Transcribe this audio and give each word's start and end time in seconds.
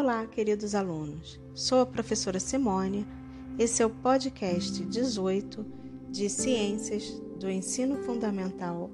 Olá, 0.00 0.24
queridos 0.28 0.76
alunos. 0.76 1.40
Sou 1.52 1.80
a 1.80 1.86
professora 1.86 2.38
Simone. 2.38 3.04
Esse 3.58 3.82
é 3.82 3.86
o 3.86 3.90
podcast 3.90 4.84
18 4.84 5.66
de 6.08 6.30
Ciências 6.30 7.20
do 7.36 7.50
Ensino 7.50 7.96
Fundamental 8.04 8.88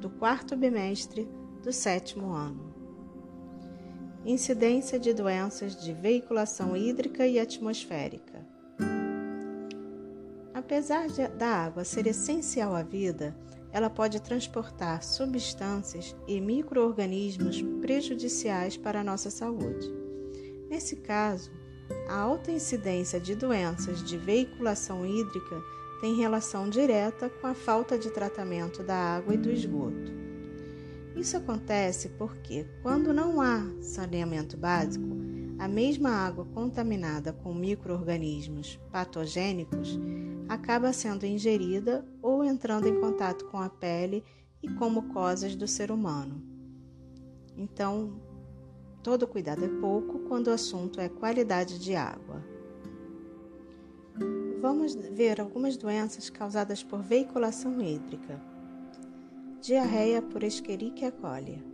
do 0.00 0.08
quarto 0.08 0.56
bimestre 0.56 1.28
do 1.62 1.70
sétimo 1.70 2.32
ano. 2.32 2.74
Incidência 4.24 4.98
de 4.98 5.12
doenças 5.12 5.76
de 5.76 5.92
veiculação 5.92 6.74
hídrica 6.74 7.26
e 7.26 7.38
atmosférica. 7.38 8.40
Apesar 10.54 11.08
de, 11.08 11.28
da 11.28 11.48
água 11.48 11.84
ser 11.84 12.06
essencial 12.06 12.74
à 12.74 12.82
vida, 12.82 13.36
ela 13.70 13.90
pode 13.90 14.22
transportar 14.22 15.04
substâncias 15.04 16.16
e 16.26 16.40
microorganismos 16.40 17.60
prejudiciais 17.82 18.78
para 18.78 19.02
a 19.02 19.04
nossa 19.04 19.28
saúde. 19.28 20.07
Nesse 20.68 20.96
caso, 20.96 21.50
a 22.08 22.14
alta 22.14 22.50
incidência 22.50 23.18
de 23.18 23.34
doenças 23.34 24.02
de 24.02 24.18
veiculação 24.18 25.06
hídrica 25.06 25.62
tem 26.00 26.14
relação 26.14 26.68
direta 26.68 27.28
com 27.28 27.46
a 27.46 27.54
falta 27.54 27.98
de 27.98 28.10
tratamento 28.10 28.82
da 28.82 28.94
água 28.94 29.34
e 29.34 29.38
do 29.38 29.50
esgoto. 29.50 30.12
Isso 31.16 31.36
acontece 31.36 32.10
porque, 32.10 32.66
quando 32.82 33.12
não 33.12 33.40
há 33.40 33.66
saneamento 33.80 34.56
básico, 34.56 35.16
a 35.58 35.66
mesma 35.66 36.10
água 36.10 36.44
contaminada 36.54 37.32
com 37.32 37.52
microorganismos 37.52 38.78
patogênicos 38.92 39.98
acaba 40.48 40.92
sendo 40.92 41.26
ingerida 41.26 42.06
ou 42.22 42.44
entrando 42.44 42.86
em 42.86 43.00
contato 43.00 43.46
com 43.46 43.58
a 43.58 43.68
pele 43.68 44.22
e 44.62 44.68
com 44.68 44.88
mucosas 44.88 45.56
do 45.56 45.66
ser 45.66 45.90
humano. 45.90 46.40
Então, 47.56 48.20
todo 49.08 49.26
cuidado 49.26 49.64
é 49.64 49.68
pouco 49.80 50.18
quando 50.28 50.48
o 50.48 50.52
assunto 50.52 51.00
é 51.00 51.08
qualidade 51.08 51.78
de 51.78 51.96
água. 51.96 52.44
Vamos 54.60 54.94
ver 54.94 55.40
algumas 55.40 55.78
doenças 55.78 56.28
causadas 56.28 56.82
por 56.82 57.00
veiculação 57.00 57.80
hídrica. 57.80 58.38
Diarreia 59.62 60.20
por 60.20 60.42
Escherichia 60.42 61.10
coli. 61.10 61.64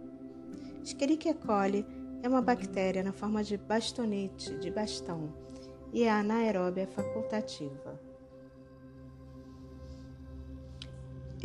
Escherichia 0.81 1.35
coli 1.35 1.85
é 2.23 2.29
uma 2.29 2.41
bactéria 2.41 3.03
na 3.03 3.13
forma 3.13 3.43
de 3.43 3.57
bastonete, 3.57 4.57
de 4.59 4.71
bastão, 4.71 5.35
e 5.93 6.05
é 6.05 6.13
anaeróbia 6.13 6.87
facultativa. 6.87 8.01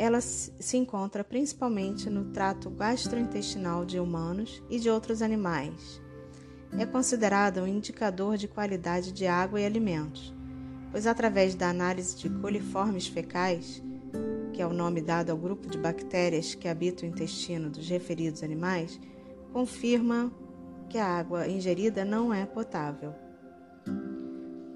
Ela 0.00 0.22
se 0.22 0.78
encontra 0.78 1.22
principalmente 1.22 2.08
no 2.08 2.32
trato 2.32 2.70
gastrointestinal 2.70 3.84
de 3.84 4.00
humanos 4.00 4.62
e 4.70 4.80
de 4.80 4.88
outros 4.88 5.20
animais. 5.20 6.00
É 6.78 6.86
considerada 6.86 7.62
um 7.62 7.66
indicador 7.66 8.38
de 8.38 8.48
qualidade 8.48 9.12
de 9.12 9.26
água 9.26 9.60
e 9.60 9.66
alimentos, 9.66 10.34
pois 10.90 11.06
através 11.06 11.54
da 11.54 11.68
análise 11.68 12.16
de 12.16 12.30
coliformes 12.30 13.08
fecais, 13.08 13.82
que 14.54 14.62
é 14.62 14.66
o 14.66 14.72
nome 14.72 15.02
dado 15.02 15.32
ao 15.32 15.36
grupo 15.36 15.68
de 15.68 15.76
bactérias 15.76 16.54
que 16.54 16.66
habitam 16.66 17.06
o 17.06 17.12
intestino 17.12 17.68
dos 17.68 17.86
referidos 17.86 18.42
animais, 18.42 18.98
confirma 19.52 20.32
que 20.88 20.96
a 20.96 21.06
água 21.06 21.46
ingerida 21.46 22.06
não 22.06 22.32
é 22.32 22.46
potável. 22.46 23.12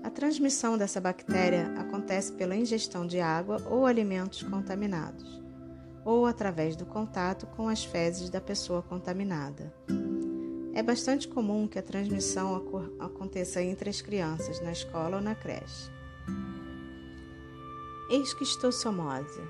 A 0.04 0.10
transmissão 0.10 0.76
dessa 0.76 1.00
bactéria 1.00 1.72
acontece 1.78 2.30
pela 2.34 2.54
ingestão 2.54 3.06
de 3.06 3.20
água 3.20 3.56
ou 3.70 3.86
alimentos 3.86 4.42
contaminados, 4.42 5.42
ou 6.04 6.26
através 6.26 6.76
do 6.76 6.84
contato 6.84 7.46
com 7.46 7.70
as 7.70 7.82
fezes 7.82 8.28
da 8.28 8.38
pessoa 8.38 8.82
contaminada. 8.82 9.72
É 10.74 10.82
bastante 10.82 11.26
comum 11.26 11.66
que 11.66 11.78
a 11.78 11.82
transmissão 11.82 12.54
aconteça 13.00 13.62
entre 13.62 13.88
as 13.88 14.02
crianças 14.02 14.60
na 14.60 14.72
escola 14.72 15.16
ou 15.16 15.22
na 15.22 15.34
creche. 15.34 15.90
Esquistossomose 18.10 19.40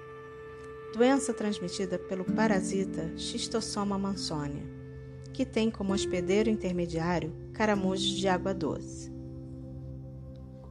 doença 0.94 1.34
transmitida 1.34 1.98
pelo 1.98 2.24
parasita 2.24 3.12
Schistossoma 3.16 3.98
mansonia 3.98 4.62
que 5.32 5.44
tem 5.44 5.68
como 5.68 5.92
hospedeiro 5.92 6.48
intermediário 6.48 7.34
caramujos 7.52 8.10
de 8.10 8.28
água 8.28 8.54
doce. 8.54 9.13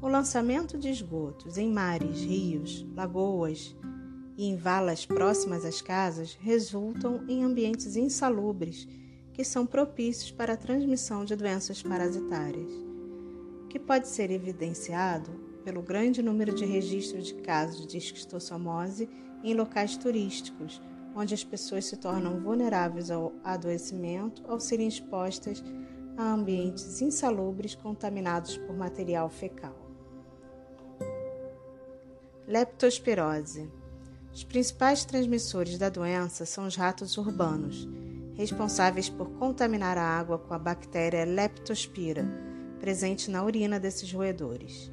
O 0.04 0.10
lançamento 0.10 0.78
de 0.78 0.90
esgotos 0.90 1.58
em 1.58 1.72
mares, 1.72 2.20
rios, 2.20 2.86
lagoas 2.94 3.74
e 4.36 4.46
em 4.50 4.58
valas 4.58 5.06
próximas 5.06 5.64
às 5.64 5.82
casas 5.82 6.38
resultam 6.42 7.24
em 7.26 7.42
ambientes 7.42 7.96
insalubres 7.96 8.86
que 9.32 9.46
são 9.46 9.66
propícios 9.66 10.30
para 10.30 10.56
a 10.56 10.58
transmissão 10.58 11.24
de 11.24 11.38
doenças 11.38 11.82
parasitárias, 11.82 12.70
que 13.70 13.80
pode 13.80 14.10
ser 14.10 14.30
evidenciado 14.30 15.32
pelo 15.64 15.82
grande 15.82 16.22
número 16.22 16.54
de 16.54 16.66
registros 16.66 17.28
de 17.28 17.36
casos 17.36 17.88
de 17.88 17.98
esquistossomose 17.98 19.08
em 19.42 19.54
locais 19.54 19.96
turísticos, 19.96 20.82
onde 21.16 21.34
as 21.34 21.46
pessoas 21.46 21.86
se 21.86 21.96
tornam 21.96 22.42
vulneráveis 22.42 23.10
ao 23.10 23.32
adoecimento 23.42 24.44
ao 24.50 24.60
serem 24.60 24.90
expostas 24.90 25.64
a 26.18 26.34
ambientes 26.34 27.02
insalubres 27.02 27.74
contaminados 27.74 28.58
por 28.58 28.76
material 28.76 29.30
fecal. 29.30 29.83
Leptospirose. 32.46 33.72
Os 34.34 34.44
principais 34.44 35.06
transmissores 35.06 35.78
da 35.78 35.88
doença 35.88 36.46
são 36.46 36.68
os 36.68 36.76
ratos 36.76 37.18
urbanos, 37.18 37.88
responsáveis 38.36 39.08
por 39.08 39.30
contaminar 39.30 39.98
a 39.98 40.04
água 40.04 40.38
com 40.38 40.54
a 40.54 40.60
bactéria 40.60 41.24
Leptospira, 41.24 42.28
presente 42.82 43.32
na 43.32 43.42
urina 43.46 43.80
desses 43.80 44.12
roedores. 44.12 44.92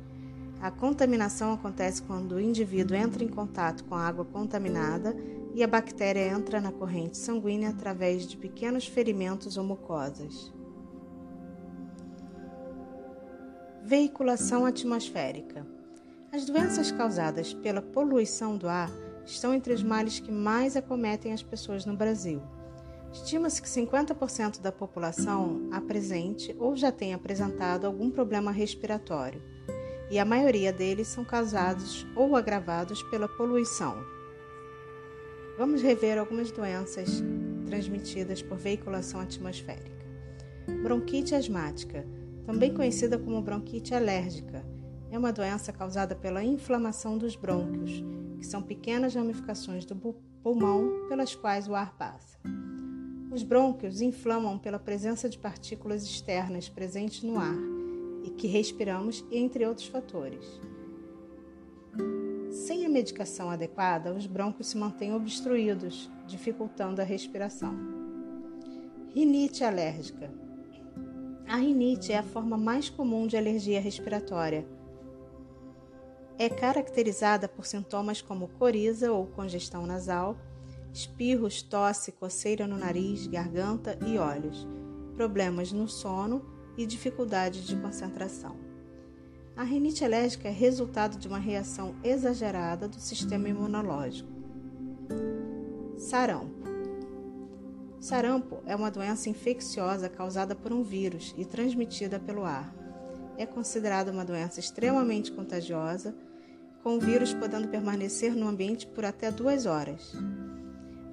A 0.61 0.71
contaminação 0.71 1.53
acontece 1.53 2.03
quando 2.03 2.37
o 2.37 2.41
indivíduo 2.41 2.97
entra 2.97 3.25
em 3.25 3.29
contato 3.29 3.83
com 3.85 3.97
a 3.97 4.07
água 4.07 4.25
contaminada 4.25 5.17
e 5.53 5.65
a 5.65 5.67
bactéria 5.67 6.29
entra 6.29 6.61
na 6.61 6.71
corrente 6.71 7.19
sanguínea 7.19 7.71
através 7.71 8.29
de 8.29 8.37
pequenos 8.37 8.87
ferimentos 8.87 9.57
ou 9.57 9.65
mucosas. 9.65 10.53
Veiculação 13.83 14.65
atmosférica. 14.65 15.80
As 16.33 16.45
doenças 16.45 16.93
causadas 16.93 17.53
pela 17.53 17.83
poluição 17.83 18.57
do 18.57 18.69
ar 18.69 18.89
estão 19.27 19.53
entre 19.53 19.73
os 19.73 19.83
males 19.83 20.21
que 20.21 20.31
mais 20.31 20.77
acometem 20.77 21.33
as 21.33 21.43
pessoas 21.43 21.85
no 21.85 21.97
Brasil. 21.97 22.41
Estima-se 23.13 23.61
que 23.61 23.67
50% 23.67 24.61
da 24.61 24.71
população 24.71 25.69
apresente 25.73 26.55
ou 26.57 26.77
já 26.77 26.93
tenha 26.93 27.17
apresentado 27.17 27.85
algum 27.85 28.09
problema 28.09 28.53
respiratório, 28.53 29.43
e 30.09 30.21
a 30.21 30.25
maioria 30.25 30.73
deles 30.73 31.09
são 31.09 31.25
causados 31.25 32.07
ou 32.15 32.37
agravados 32.37 33.03
pela 33.05 33.29
poluição. 33.29 33.97
Vamos 35.59 35.83
rever 35.83 36.17
algumas 36.17 36.53
doenças 36.53 37.25
transmitidas 37.67 38.41
por 38.41 38.57
veiculação 38.57 39.21
atmosférica. 39.21 40.07
Bronquite 40.81 41.35
asmática, 41.35 42.07
também 42.47 42.73
conhecida 42.73 43.19
como 43.19 43.43
bronquite 43.43 43.97
alérgica, 43.97 44.65
é 45.11 45.19
uma 45.19 45.33
doença 45.33 45.73
causada 45.73 46.15
pela 46.15 46.45
inflamação 46.45 47.19
dos 47.19 47.35
brônquios, 47.35 48.03
que 48.39 48.47
são 48.47 48.63
pequenas 48.63 49.15
ramificações 49.15 49.85
do 49.85 49.97
pulmão 50.43 51.07
pelas 51.09 51.35
quais 51.35 51.69
o 51.69 51.75
ar 51.75 51.95
passa. 51.97 52.39
Os 53.31 53.43
brônquios 53.43 54.01
inflamam 54.01 54.59
pela 54.59 54.79
presença 54.79 55.29
de 55.29 55.39
partículas 55.39 56.03
externas 56.03 56.69
presentes 56.69 57.23
no 57.23 57.39
ar 57.39 57.57
e 58.25 58.31
que 58.31 58.47
respiramos, 58.47 59.25
entre 59.31 59.67
outros 59.67 59.87
fatores. 59.87 60.45
Sem 62.51 62.85
a 62.85 62.89
medicação 62.89 63.51
adequada, 63.51 64.13
os 64.13 64.27
brônquios 64.27 64.69
se 64.69 64.77
mantêm 64.77 65.15
obstruídos, 65.15 66.11
dificultando 66.27 67.01
a 67.01 67.05
respiração. 67.05 67.75
Rinite 69.15 69.65
alérgica. 69.65 70.31
A 71.47 71.57
rinite 71.57 72.13
é 72.13 72.19
a 72.19 72.23
forma 72.23 72.57
mais 72.57 72.91
comum 72.91 73.27
de 73.27 73.37
alergia 73.37 73.81
respiratória. 73.81 74.67
É 76.41 76.49
caracterizada 76.49 77.47
por 77.47 77.67
sintomas 77.67 78.23
como 78.23 78.49
coriza 78.49 79.13
ou 79.13 79.27
congestão 79.27 79.87
nasal, 79.87 80.39
espirros, 80.91 81.61
tosse, 81.61 82.13
coceira 82.13 82.67
no 82.67 82.79
nariz, 82.79 83.27
garganta 83.27 83.99
e 84.07 84.17
olhos, 84.17 84.67
problemas 85.15 85.71
no 85.71 85.87
sono 85.87 86.43
e 86.79 86.87
dificuldade 86.87 87.67
de 87.67 87.77
concentração. 87.77 88.57
A 89.55 89.63
rinite 89.63 90.03
alérgica 90.03 90.49
é 90.49 90.51
resultado 90.51 91.19
de 91.19 91.29
uma 91.29 91.39
reação 91.39 91.95
exagerada 92.03 92.89
do 92.89 92.99
sistema 92.99 93.47
imunológico. 93.47 94.31
Sarampo. 95.99 96.71
Sarampo 98.01 98.63
é 98.65 98.75
uma 98.75 98.91
doença 98.91 99.29
infecciosa 99.29 100.09
causada 100.09 100.55
por 100.55 100.73
um 100.73 100.83
vírus 100.83 101.35
e 101.37 101.45
transmitida 101.45 102.19
pelo 102.19 102.47
ar. 102.47 102.80
É 103.41 103.47
considerada 103.47 104.13
uma 104.13 104.23
doença 104.23 104.61
extremamente 104.61 105.33
contagiosa, 105.33 106.15
com 106.83 106.97
o 106.97 107.01
vírus 107.01 107.33
podendo 107.33 107.69
permanecer 107.69 108.37
no 108.37 108.47
ambiente 108.47 108.87
por 108.87 109.03
até 109.03 109.31
duas 109.31 109.65
horas. 109.65 110.13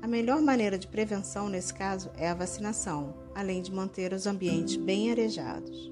A 0.01 0.07
melhor 0.09 0.41
maneira 0.41 0.77
de 0.77 0.89
prevenção 0.89 1.47
nesse 1.47 1.73
caso 1.73 2.11
é 2.17 2.27
a 2.27 2.33
vacinação, 2.33 3.15
além 3.33 3.61
de 3.61 3.71
manter 3.71 4.11
os 4.11 4.27
ambientes 4.27 4.75
bem 4.75 5.09
arejados. 5.09 5.89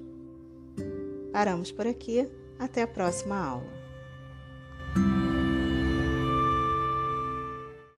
Paramos 1.32 1.72
por 1.72 1.86
aqui. 1.86 2.28
Até 2.58 2.82
a 2.82 2.86
próxima 2.86 3.38
aula. 3.38 3.75